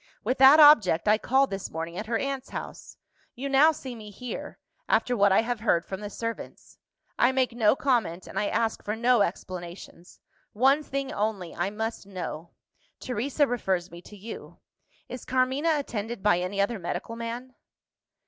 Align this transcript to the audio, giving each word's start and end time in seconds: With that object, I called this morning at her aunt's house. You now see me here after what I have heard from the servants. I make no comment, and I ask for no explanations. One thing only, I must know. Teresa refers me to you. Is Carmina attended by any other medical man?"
With 0.23 0.39
that 0.39 0.59
object, 0.59 1.07
I 1.07 1.19
called 1.19 1.51
this 1.51 1.69
morning 1.69 1.95
at 1.95 2.07
her 2.07 2.17
aunt's 2.17 2.49
house. 2.49 2.97
You 3.35 3.47
now 3.47 3.71
see 3.71 3.93
me 3.93 4.09
here 4.09 4.57
after 4.89 5.15
what 5.15 5.31
I 5.31 5.41
have 5.43 5.59
heard 5.59 5.85
from 5.85 5.99
the 6.01 6.09
servants. 6.09 6.79
I 7.19 7.31
make 7.31 7.51
no 7.51 7.75
comment, 7.75 8.25
and 8.25 8.39
I 8.39 8.47
ask 8.47 8.83
for 8.83 8.95
no 8.95 9.21
explanations. 9.21 10.19
One 10.53 10.81
thing 10.81 11.13
only, 11.13 11.53
I 11.55 11.69
must 11.69 12.07
know. 12.07 12.49
Teresa 12.99 13.45
refers 13.45 13.91
me 13.91 14.01
to 14.01 14.17
you. 14.17 14.57
Is 15.07 15.23
Carmina 15.23 15.75
attended 15.77 16.23
by 16.23 16.39
any 16.39 16.59
other 16.59 16.79
medical 16.79 17.15
man?" 17.15 17.53